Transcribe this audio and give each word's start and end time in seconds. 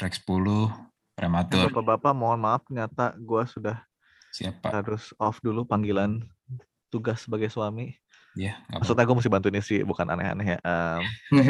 track 0.00 0.16
10 0.16 0.72
prematur. 1.12 1.68
Bapak-bapak 1.68 2.16
mohon 2.16 2.40
maaf 2.40 2.64
ternyata 2.64 3.12
gua 3.20 3.44
sudah 3.44 3.84
Siapa? 4.32 4.72
harus 4.72 5.12
off 5.20 5.44
dulu 5.44 5.68
panggilan 5.68 6.24
tugas 6.88 7.28
sebagai 7.28 7.52
suami. 7.52 7.92
Ya, 8.38 8.56
nggak 8.70 8.78
apa-apa. 8.78 8.80
Maksudnya 8.86 9.04
gue 9.04 9.16
mesti 9.18 9.30
bantuin 9.30 9.56
istri, 9.58 9.76
bukan 9.82 10.06
aneh-aneh 10.06 10.54
ya. 10.54 10.58
Em, 10.62 11.02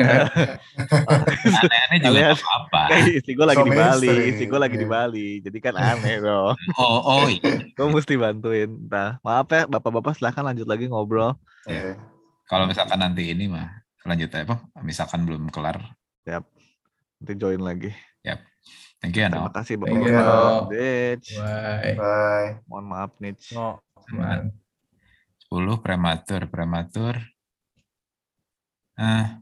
Aneh-aneh 1.61 1.99
juga 2.01 2.33
apa-apa. 2.33 2.83
kayak 2.91 3.21
istri 3.21 3.33
gue 3.37 3.47
lagi 3.47 3.61
di 3.61 3.71
Suami 3.71 3.85
Bali, 3.85 4.09
istri, 4.33 4.45
gue 4.49 4.61
lagi 4.65 4.77
di 4.81 4.87
iya. 4.89 4.95
Bali, 4.97 5.29
jadi 5.45 5.59
kan 5.61 5.75
aneh 5.77 6.17
dong. 6.25 6.57
Oh, 6.81 6.99
oh 7.05 7.25
iya. 7.29 7.69
Gue 7.77 7.87
mesti 7.93 8.17
bantuin. 8.17 8.71
Nah, 8.89 9.21
maaf 9.21 9.53
ya, 9.53 9.69
bapak-bapak 9.69 10.17
silahkan 10.17 10.41
lanjut 10.41 10.65
lagi 10.65 10.89
ngobrol. 10.89 11.37
Oke. 11.69 12.01
Kalau 12.49 12.65
misalkan 12.65 12.99
nanti 12.99 13.29
ini 13.29 13.45
mah 13.47 13.85
lanjut 14.09 14.33
apa? 14.33 14.65
Misalkan 14.81 15.29
belum 15.29 15.53
kelar. 15.53 15.85
Nanti 16.25 17.33
join 17.37 17.61
lagi. 17.61 17.93
Thank 19.01 19.17
you, 19.17 19.25
Terima 19.33 19.49
kasih 19.49 19.81
Thank 19.81 20.05
you. 20.05 20.13
Bye. 21.41 21.97
Bye. 21.97 22.49
Mohon 22.69 22.87
maaf 22.93 23.11
nih. 23.17 23.33
No. 23.57 23.81
Aman. 24.13 24.53
10 25.49 25.81
prematur, 25.81 26.45
prematur. 26.53 27.17
Ah, 29.01 29.41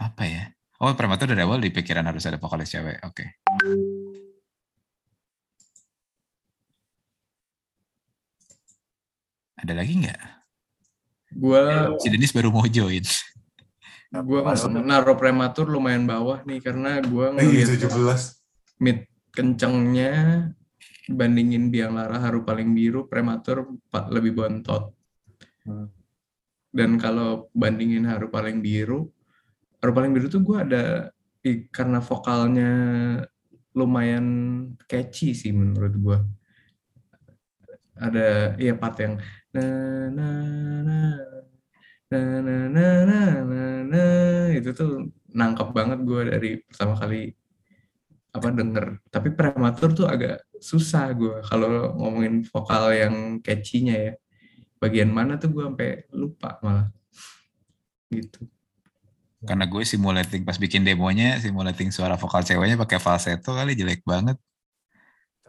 apa 0.00 0.22
ya? 0.24 0.48
Oh, 0.80 0.96
prematur 0.96 1.28
dari 1.28 1.44
awal 1.44 1.60
di 1.60 1.68
pikiran 1.68 2.08
harus 2.08 2.24
ada 2.24 2.40
vokalis 2.40 2.72
cewek. 2.72 3.04
Oke. 3.04 3.36
Ada 9.60 9.72
lagi 9.76 9.92
nggak? 9.92 10.22
Gua 11.36 11.92
Si 12.00 12.08
Denis 12.08 12.32
baru 12.32 12.48
mau 12.48 12.64
join. 12.64 13.04
Masuk. 14.22 14.70
naruh 14.80 15.16
prematur 15.16 15.66
lumayan 15.66 16.06
bawah 16.06 16.40
nih 16.46 16.60
karena 16.62 17.02
gua 17.02 17.34
Eh, 17.36 17.44
ngeliat 17.44 17.68
17. 17.76 18.40
mid 18.78 19.04
kencengnya 19.32 20.12
dibandingin 21.04 21.68
biang 21.68 21.92
lara 21.94 22.18
haru 22.18 22.42
paling 22.42 22.72
biru 22.72 23.04
prematur 23.06 23.66
lebih 24.10 24.32
bontot. 24.32 24.90
Hmm. 25.64 25.88
Dan 26.70 26.96
kalau 26.96 27.48
bandingin 27.52 28.04
haru 28.04 28.28
paling 28.28 28.60
biru, 28.60 29.08
haru 29.80 29.92
paling 29.92 30.10
biru 30.12 30.26
tuh 30.28 30.42
gua 30.42 30.64
ada 30.66 30.84
i- 31.42 31.68
karena 31.68 32.00
vokalnya 32.00 32.70
lumayan 33.72 34.26
catchy 34.84 35.32
sih 35.32 35.52
menurut 35.52 35.94
gua. 35.96 36.18
Ada 37.96 38.56
ya 38.60 38.76
part 38.76 38.96
yang 39.00 39.16
na 39.56 39.64
na 40.12 40.28
na 40.84 40.96
na 42.16 42.56
na 42.66 42.66
na 42.68 42.88
na 43.04 43.20
na 43.44 43.60
na 43.84 44.04
itu 44.52 44.70
tuh 44.72 45.08
nangkep 45.30 45.68
banget 45.70 45.98
gua 46.02 46.24
dari 46.24 46.60
pertama 46.64 46.96
kali 46.96 47.32
apa 48.32 48.48
denger 48.52 48.86
tapi 49.08 49.32
prematur 49.32 49.96
tuh 49.96 50.04
agak 50.04 50.44
susah 50.60 51.08
gue 51.12 51.40
kalau 51.44 51.96
ngomongin 51.96 52.44
vokal 52.44 52.92
yang 52.92 53.14
catchy-nya 53.40 53.96
ya 53.96 54.12
bagian 54.76 55.08
mana 55.08 55.40
tuh 55.40 55.52
gue 55.56 55.64
sampai 55.64 56.04
lupa 56.12 56.60
malah 56.60 56.92
gitu 58.12 58.44
Karena 59.46 59.62
gue 59.62 59.84
simulating 59.86 60.42
pas 60.42 60.58
bikin 60.58 60.82
demonya, 60.82 61.38
simulating 61.38 61.94
suara 61.94 62.18
vokal 62.18 62.42
ceweknya 62.42 62.74
pakai 62.74 62.98
falsetto 62.98 63.54
kali 63.54 63.78
jelek 63.78 64.02
banget. 64.02 64.34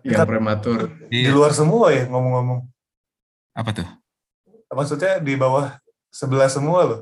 yang 0.06 0.22
prematur 0.28 0.92
Di 1.10 1.26
Iya. 1.26 1.34
luar 1.34 1.50
semua 1.50 1.90
ya 1.90 2.06
ngomong-ngomong. 2.06 2.62
Apa 3.58 3.74
tuh? 3.74 3.88
Maksudnya 4.70 5.18
di 5.18 5.34
bawah 5.34 5.82
sebelah 6.18 6.50
semua 6.50 6.82
loh. 6.84 7.02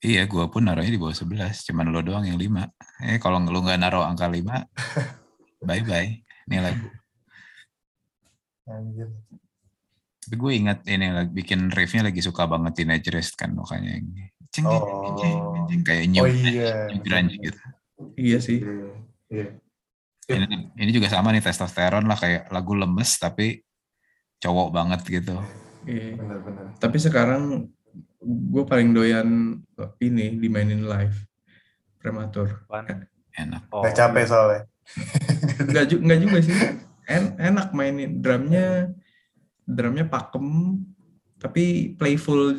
Iya, 0.00 0.24
gue 0.24 0.44
pun 0.48 0.64
naruhnya 0.64 0.90
di 0.90 0.98
bawah 0.98 1.14
11. 1.14 1.62
Cuman 1.70 1.92
lo 1.92 2.00
doang 2.00 2.24
yang 2.24 2.40
5. 2.40 2.66
Eh, 3.04 3.20
kalau 3.20 3.36
lu 3.38 3.60
nggak 3.60 3.78
naruh 3.78 4.02
angka 4.02 4.26
5, 4.26 4.64
bye-bye. 5.68 6.10
Ini 6.48 6.56
lagu. 6.58 6.88
Anjir. 8.66 9.08
Tapi 10.20 10.34
gue 10.36 10.52
ingat 10.56 10.78
ini 10.86 11.06
lagi 11.10 11.32
bikin 11.32 11.68
riffnya 11.68 12.06
lagi 12.06 12.22
suka 12.22 12.46
banget 12.46 12.80
Teenagerist 12.80 13.34
kan 13.34 13.50
makanya 13.50 13.98
yang 13.98 14.06
ceng 14.52 14.66
ceng 14.68 14.84
ceng 14.84 15.16
ceng, 15.16 15.36
Oh. 15.40 15.66
ceng, 15.66 15.80
kayak 15.82 16.04
new, 16.06 16.22
Oh 16.22 16.28
iya. 16.28 16.86
new 16.92 17.00
grunge 17.02 17.34
gitu. 17.40 17.60
iya 18.14 18.38
sih 18.38 18.58
Iya. 19.30 19.46
Ini, 20.30 20.46
ini 20.78 20.90
juga 20.94 21.10
sama 21.10 21.34
nih 21.34 21.42
testosteron 21.42 22.06
lah 22.06 22.14
kayak 22.14 22.46
lagu 22.54 22.78
lemes 22.78 23.18
tapi 23.18 23.64
cowok 24.38 24.68
banget 24.70 25.00
gitu. 25.08 25.34
Iya. 25.88 26.14
Benar-benar. 26.14 26.64
tapi 26.78 26.96
sekarang 27.00 27.42
gue 28.20 28.64
paling 28.64 28.90
doyan 28.90 29.28
ini 29.98 30.36
dimainin 30.36 30.82
live. 30.82 31.16
Prematur. 31.96 32.64
Enak. 33.32 33.62
Oh, 33.70 33.84
Gak 33.84 33.94
capek 33.94 34.24
soalnya. 34.26 34.62
nggak 35.60 35.84
ju- 35.86 36.02
nggak 36.02 36.20
juga 36.20 36.38
sih. 36.40 36.54
En- 37.10 37.34
enak 37.36 37.74
mainin. 37.74 38.22
Drumnya 38.22 38.90
drumnya 39.62 40.06
pakem 40.06 40.78
tapi 41.36 41.94
playful 41.94 42.54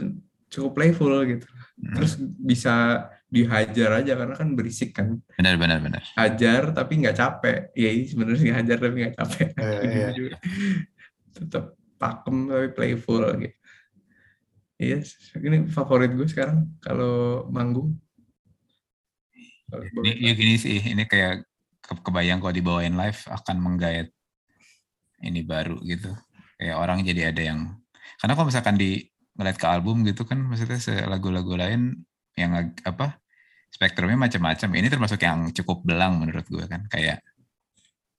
cukup 0.47 0.72
playful 0.74 1.12
gitu. 1.24 1.48
Hmm, 1.80 1.96
terus 1.96 2.18
bisa 2.19 3.08
dihajar 3.28 4.03
aja 4.03 4.13
karena 4.13 4.36
kan 4.36 4.52
berisik 4.53 4.92
kan. 4.92 5.24
Benar 5.40 5.56
benar 5.56 5.80
benar. 5.80 6.03
hajar 6.16 6.75
tapi 6.75 7.00
nggak 7.00 7.16
capek. 7.16 7.72
Ya 7.74 7.90
ini 7.90 8.06
sebenarnya 8.06 8.42
nggak 8.44 8.59
hajar 8.59 8.78
tapi 8.78 8.96
nggak 9.00 9.16
capek. 9.18 9.48
Iya, 9.56 9.72
iya. 9.72 10.08
Ujung-ujung 10.12 10.30
tetap 11.31 11.66
pakem 11.96 12.38
tapi 12.50 12.68
playful 12.75 13.24
gitu 13.40 13.56
Yes, 14.81 15.14
ini 15.38 15.69
favorit 15.69 16.09
gue 16.18 16.25
sekarang 16.25 16.66
kalau 16.81 17.46
manggung. 17.53 18.02
Ini 20.02 20.25
ya 20.25 20.34
gini 20.34 20.58
sih, 20.58 20.81
ini 20.81 21.06
kayak 21.06 21.46
ke- 21.86 22.02
kebayang 22.02 22.42
kalau 22.42 22.50
dibawain 22.50 22.97
live 22.97 23.22
akan 23.30 23.62
menggayat 23.62 24.09
ini 25.22 25.46
baru 25.46 25.78
gitu. 25.86 26.09
Kayak 26.58 26.81
orang 26.81 27.06
jadi 27.06 27.30
ada 27.30 27.42
yang 27.46 27.78
karena 28.18 28.34
kalau 28.34 28.50
misalkan 28.50 28.74
di 28.81 29.06
ngeliat 29.38 29.62
ke 29.62 29.69
album 29.69 30.02
gitu 30.02 30.25
kan 30.25 30.42
maksudnya 30.42 30.81
lagu-lagu 31.06 31.53
lain 31.53 32.02
yang 32.34 32.74
apa 32.81 33.22
spektrumnya 33.69 34.18
macam-macam. 34.18 34.69
Ini 34.81 34.88
termasuk 34.90 35.22
yang 35.22 35.53
cukup 35.53 35.86
belang 35.86 36.18
menurut 36.18 36.50
gue 36.50 36.66
kan 36.66 36.90
kayak 36.90 37.22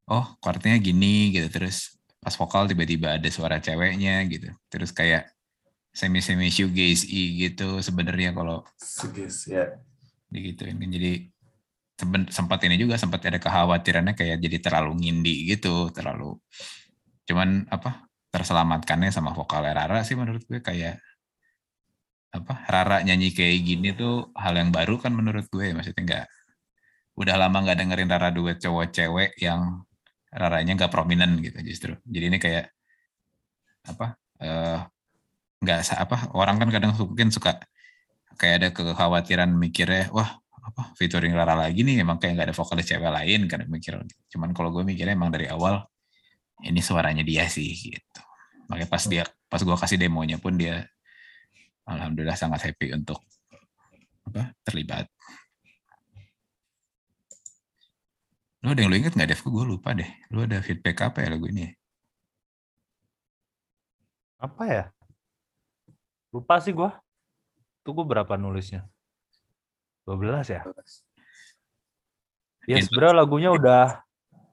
oh 0.07 0.39
chordnya 0.39 0.79
gini 0.79 1.35
gitu 1.35 1.51
terus 1.51 1.99
pas 2.23 2.39
vokal 2.39 2.71
tiba-tiba 2.71 3.19
ada 3.19 3.29
suara 3.35 3.59
ceweknya 3.59 4.23
gitu. 4.31 4.47
Terus 4.71 4.95
kayak 4.95 5.27
semi-semi 5.93 6.49
shoegaze 6.49 7.05
gitu 7.37 7.85
sebenarnya 7.85 8.33
kalau 8.33 8.65
Sugis, 8.81 9.45
ya. 9.47 9.77
digituin 10.33 10.81
kan 10.81 10.89
jadi 10.89 11.13
sempat 12.33 12.59
ini 12.67 12.81
juga 12.81 12.97
sempat 12.97 13.23
ada 13.29 13.39
kekhawatirannya 13.39 14.17
kayak 14.17 14.41
jadi 14.41 14.59
terlalu 14.59 14.99
ngindi 14.99 15.55
gitu 15.55 15.93
terlalu 15.93 16.35
cuman 17.29 17.69
apa 17.71 18.09
terselamatkannya 18.33 19.13
sama 19.13 19.37
vokal 19.37 19.63
Rara 19.63 20.01
sih 20.03 20.17
menurut 20.17 20.43
gue 20.49 20.65
kayak 20.65 20.99
apa 22.33 22.65
Rara 22.65 23.05
nyanyi 23.05 23.37
kayak 23.37 23.61
gini 23.61 23.93
tuh 23.93 24.33
hal 24.33 24.57
yang 24.57 24.73
baru 24.73 24.97
kan 24.97 25.13
menurut 25.13 25.47
gue 25.53 25.77
maksudnya 25.77 26.03
nggak 26.03 26.27
udah 27.21 27.37
lama 27.37 27.57
nggak 27.61 27.77
dengerin 27.85 28.09
Rara 28.09 28.33
duet 28.33 28.57
cowok 28.59 28.89
cewek 28.89 29.31
yang 29.39 29.85
Raranya 30.33 30.73
nggak 30.81 30.93
prominent 30.93 31.37
gitu 31.45 31.61
justru 31.61 31.93
jadi 32.09 32.33
ini 32.33 32.39
kayak 32.41 32.73
apa 33.85 34.17
eh 34.41 34.81
nggak 35.63 35.95
apa 35.95 36.35
orang 36.35 36.59
kan 36.59 36.69
kadang 36.75 36.93
mungkin 36.99 37.31
suka 37.31 37.63
kayak 38.35 38.55
ada 38.59 38.69
kekhawatiran 38.75 39.51
mikirnya 39.55 40.11
wah 40.11 40.43
apa 40.63 40.95
featuring 40.99 41.35
Rara 41.35 41.55
lagi 41.55 41.87
nih 41.87 42.03
emang 42.03 42.19
kayak 42.19 42.39
nggak 42.39 42.47
ada 42.51 42.57
vokalis 42.57 42.87
cewek 42.91 43.11
lain 43.11 43.47
kan 43.47 43.63
mikir 43.71 43.99
cuman 44.35 44.51
kalau 44.51 44.75
gue 44.75 44.83
mikirnya 44.83 45.15
emang 45.15 45.31
dari 45.31 45.47
awal 45.47 45.87
ini 46.63 46.83
suaranya 46.83 47.23
dia 47.23 47.47
sih 47.47 47.71
gitu 47.71 48.21
makanya 48.67 48.89
pas 48.91 49.03
dia 49.07 49.23
pas 49.47 49.63
gue 49.63 49.77
kasih 49.79 49.99
demonya 49.99 50.39
pun 50.43 50.55
dia 50.59 50.87
alhamdulillah 51.87 52.39
sangat 52.39 52.71
happy 52.71 52.95
untuk 52.95 53.23
apa 54.27 54.55
terlibat 54.67 55.07
lu 58.63 58.71
ada 58.71 58.79
yang 58.79 58.91
lu 58.95 58.99
inget 59.03 59.15
nggak 59.19 59.35
Dev? 59.35 59.43
Gue 59.43 59.65
lupa 59.67 59.91
deh. 59.91 60.07
Lu 60.31 60.47
ada 60.47 60.63
feedback 60.63 61.03
apa 61.03 61.27
ya 61.27 61.35
lagu 61.35 61.51
ini? 61.51 61.67
Apa 64.39 64.63
ya? 64.71 64.85
Lupa 66.33 66.59
sih 66.65 66.73
gua. 66.73 66.97
Tuh 67.85 67.93
gua 67.93 68.07
berapa 68.09 68.35
nulisnya? 68.41 68.89
12 70.09 70.49
ya? 70.51 70.65
Ya 72.67 72.79
Itu- 72.79 72.91
sebenarnya 72.91 73.15
lagunya 73.23 73.51
udah 73.53 74.03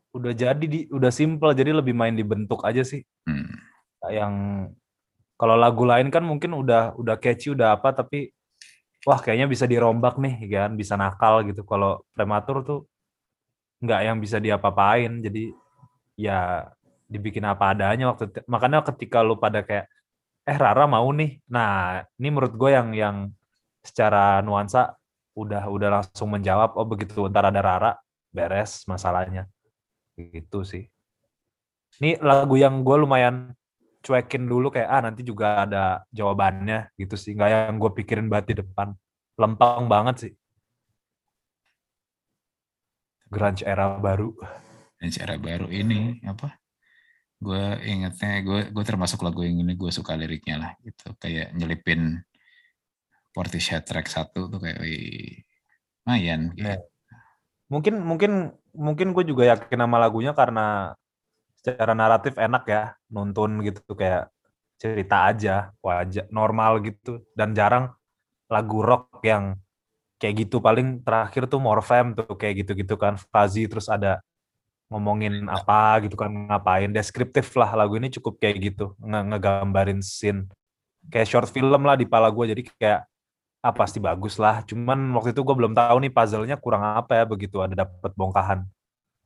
udah 0.10 0.34
jadi 0.34 0.66
di 0.66 0.90
udah 0.90 1.14
simple 1.14 1.54
jadi 1.54 1.70
lebih 1.74 1.94
main 1.94 2.14
dibentuk 2.14 2.62
aja 2.66 2.82
sih. 2.84 3.06
Hmm. 3.26 3.50
Kayak 4.02 4.14
Yang 4.14 4.34
kalau 5.40 5.56
lagu 5.56 5.84
lain 5.88 6.12
kan 6.12 6.22
mungkin 6.26 6.52
udah 6.58 7.00
udah 7.00 7.16
catchy 7.16 7.54
udah 7.56 7.80
apa 7.80 7.96
tapi 7.96 8.34
wah 9.08 9.22
kayaknya 9.22 9.48
bisa 9.48 9.64
dirombak 9.64 10.20
nih 10.20 10.36
kan 10.52 10.76
bisa 10.76 11.00
nakal 11.00 11.46
gitu. 11.48 11.64
Kalau 11.64 12.04
prematur 12.12 12.66
tuh 12.66 12.80
nggak 13.80 14.02
yang 14.04 14.18
bisa 14.20 14.44
diapa-apain 14.44 15.24
jadi 15.24 15.56
ya 16.20 16.68
dibikin 17.08 17.48
apa 17.48 17.72
adanya 17.72 18.12
waktu 18.12 18.28
itu. 18.28 18.44
makanya 18.52 18.84
ketika 18.84 19.24
lu 19.24 19.40
pada 19.40 19.64
kayak 19.64 19.88
eh 20.48 20.58
Rara 20.58 20.86
mau 20.88 21.08
nih 21.12 21.42
nah 21.50 22.04
ini 22.20 22.28
menurut 22.32 22.54
gue 22.56 22.70
yang 22.72 22.90
yang 22.96 23.18
secara 23.84 24.44
nuansa 24.44 24.96
udah 25.40 25.64
udah 25.72 25.90
langsung 26.02 26.30
menjawab 26.36 26.76
oh 26.76 26.88
begitu 26.88 27.26
ntar 27.32 27.48
ada 27.48 27.62
Rara 27.64 27.92
beres 28.30 28.86
masalahnya. 28.86 29.50
Gitu 30.16 30.62
sih. 30.68 30.86
Ini 32.00 32.22
lagu 32.22 32.56
yang 32.56 32.86
gue 32.86 32.98
lumayan 33.00 33.52
cuekin 34.00 34.48
dulu 34.48 34.72
kayak 34.72 34.88
ah 34.88 35.02
nanti 35.04 35.22
juga 35.26 35.66
ada 35.68 36.04
jawabannya 36.14 36.94
gitu 36.96 37.16
sih. 37.18 37.36
Nggak 37.36 37.50
yang 37.50 37.76
gue 37.82 37.92
pikirin 38.04 38.28
banget 38.32 38.56
di 38.56 38.56
depan. 38.64 38.94
Lempeng 39.40 39.88
banget 39.90 40.16
sih. 40.28 40.34
Grunge 43.30 43.64
era 43.66 43.98
baru. 43.98 44.34
dan 45.00 45.16
cara 45.16 45.40
baru 45.40 45.72
ini 45.72 46.20
apa 46.28 46.60
gue 47.40 47.64
ingetnya 47.88 48.44
gue 48.44 48.60
gue 48.76 48.84
termasuk 48.84 49.24
lagu 49.24 49.48
yang 49.48 49.64
ini 49.64 49.80
gue 49.80 49.92
suka 49.96 50.20
liriknya 50.20 50.60
lah 50.60 50.72
gitu 50.84 51.16
kayak 51.16 51.56
nyelipin 51.56 52.20
Portishead 53.32 53.88
track 53.88 54.12
satu 54.12 54.52
tuh 54.52 54.60
kayak 54.60 54.82
wih 54.84 55.40
lumayan 56.04 56.52
gitu. 56.58 56.66
Iya. 56.66 56.78
Mungkin 57.70 57.96
mungkin 58.02 58.32
mungkin 58.74 59.08
gue 59.14 59.24
juga 59.30 59.46
yakin 59.54 59.78
sama 59.78 60.02
lagunya 60.02 60.34
karena 60.34 60.98
secara 61.62 61.94
naratif 61.94 62.34
enak 62.36 62.64
ya 62.66 62.84
nonton 63.14 63.62
gitu 63.62 63.94
kayak 63.94 64.34
cerita 64.80 65.30
aja 65.30 65.70
wajah 65.84 66.26
normal 66.34 66.82
gitu 66.82 67.22
dan 67.38 67.54
jarang 67.54 67.94
lagu 68.50 68.82
rock 68.82 69.22
yang 69.22 69.60
kayak 70.18 70.48
gitu 70.48 70.60
paling 70.60 71.04
terakhir 71.06 71.46
tuh 71.46 71.62
Morfem 71.62 72.18
tuh 72.18 72.34
kayak 72.36 72.66
gitu-gitu 72.66 72.96
kan 72.98 73.20
Fazi 73.30 73.70
terus 73.70 73.88
ada 73.88 74.24
ngomongin 74.90 75.46
apa 75.48 76.04
gitu 76.04 76.18
kan 76.18 76.34
ngapain. 76.50 76.90
Deskriptif 76.90 77.54
lah 77.56 77.72
lagu 77.78 77.96
ini 77.96 78.10
cukup 78.10 78.42
kayak 78.42 78.58
gitu 78.74 78.98
nge 79.00 79.20
ngegambarin 79.30 80.02
scene. 80.02 80.50
Kayak 81.08 81.28
short 81.30 81.50
film 81.54 81.82
lah 81.86 81.96
di 81.96 82.10
pala 82.10 82.28
gue 82.34 82.46
jadi 82.52 82.62
kayak 82.76 83.00
ah 83.64 83.74
pasti 83.74 84.02
bagus 84.02 84.36
lah. 84.42 84.66
Cuman 84.66 85.14
waktu 85.16 85.32
itu 85.32 85.42
gue 85.46 85.56
belum 85.56 85.74
tahu 85.78 85.98
nih 86.04 86.12
puzzle-nya 86.12 86.58
kurang 86.58 86.84
apa 86.84 87.22
ya 87.22 87.26
begitu 87.30 87.62
ada 87.62 87.86
dapet 87.86 88.12
bongkahan. 88.18 88.66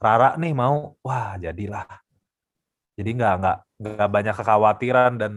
Rara 0.03 0.35
nih 0.35 0.53
mau 0.53 0.99
wah 1.01 1.39
jadilah. 1.39 1.87
Jadi 2.99 3.09
nggak 3.17 3.33
nggak 3.41 3.57
nggak 3.81 4.09
banyak 4.11 4.35
kekhawatiran 4.37 5.11
dan 5.17 5.33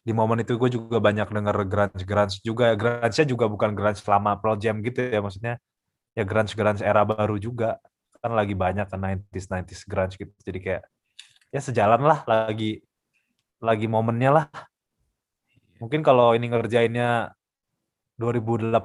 di 0.00 0.12
momen 0.16 0.40
itu 0.44 0.56
gue 0.56 0.70
juga 0.72 0.96
banyak 1.00 1.28
denger 1.32 1.56
grunge 1.64 2.02
grunge 2.04 2.36
juga. 2.44 2.76
Grunge-nya 2.76 3.24
juga 3.24 3.48
bukan 3.48 3.72
grunge 3.72 4.00
selama 4.04 4.36
Pearl 4.36 4.60
Jam 4.60 4.84
gitu 4.84 5.00
ya 5.00 5.20
maksudnya 5.24 5.54
ya 6.14 6.24
grunge 6.28 6.52
grunge 6.52 6.84
era 6.84 7.02
baru 7.08 7.40
juga 7.40 7.80
kan 8.20 8.32
lagi 8.36 8.52
banyak 8.52 8.86
kan 8.86 9.00
90s 9.00 9.46
90s 9.48 9.82
grunge 9.88 10.14
gitu. 10.20 10.32
Jadi 10.44 10.58
kayak 10.60 10.82
ya 11.50 11.60
sejalan 11.60 12.04
lah 12.04 12.22
lagi 12.28 12.84
lagi 13.60 13.86
momennya 13.88 14.30
lah. 14.30 14.46
Mungkin 15.80 16.04
kalau 16.04 16.36
ini 16.36 16.52
ngerjainnya 16.52 17.32
2018 18.20 18.76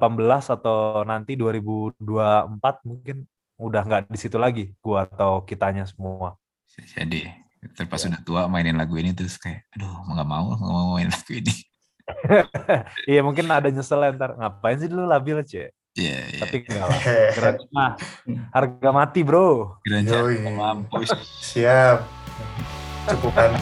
atau 0.48 1.04
nanti 1.04 1.36
2024 1.36 2.88
mungkin 2.88 3.28
udah 3.60 3.82
nggak 3.84 4.02
di 4.08 4.18
situ 4.20 4.40
lagi 4.40 4.72
gua 4.80 5.04
atau 5.04 5.44
kitanya 5.44 5.84
semua. 5.84 6.36
Jadi. 6.76 7.28
Terpas 7.66 8.06
Ya. 8.06 8.14
udah 8.14 8.20
tua 8.22 8.42
mainin 8.46 8.78
lagu 8.78 8.94
ini 8.94 9.10
terus 9.10 9.42
kayak 9.42 9.66
aduh 9.74 9.90
mau 10.06 10.14
nggak 10.14 10.28
mau 10.28 10.44
nggak 10.54 10.70
mau 10.70 10.86
main 10.96 11.10
lagu 11.10 11.32
ini. 11.34 11.54
Iya 13.10 13.26
mungkin 13.26 13.50
ada 13.50 13.66
nyesel 13.66 13.98
ya 14.06 14.14
ntar. 14.14 14.38
Ngapain 14.38 14.78
sih 14.78 14.86
dulu 14.86 15.02
labil 15.10 15.42
aja 15.42 15.66
Iya, 15.96 16.18
iya. 16.28 16.40
tapi 16.44 16.56
enggak 16.68 16.86
lah 16.92 17.00
mah 17.72 17.90
harga 18.52 18.88
mati 18.92 19.24
bro 19.24 19.80
Yoi. 19.88 20.44
mampus. 20.44 21.08
Siap. 21.40 22.04
Cukupan. 23.08 23.56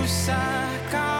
pulsa. 0.00 1.19